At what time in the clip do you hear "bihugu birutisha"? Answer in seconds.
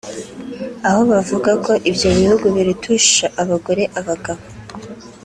2.19-3.25